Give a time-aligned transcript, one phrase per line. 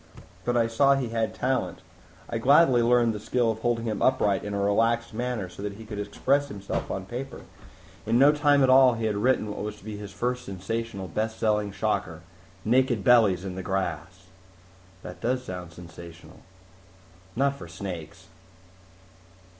[0.45, 1.83] But I saw he had talent.
[2.27, 5.73] I gladly learned the skill of holding him upright in a relaxed manner so that
[5.73, 7.41] he could express himself on paper.
[8.07, 11.07] In no time at all, he had written what was to be his first, sensational,
[11.07, 12.23] best selling shocker,
[12.65, 14.25] Naked Bellies in the Grass."
[15.03, 16.39] "That does sound sensational."
[17.35, 18.25] "Not for snakes.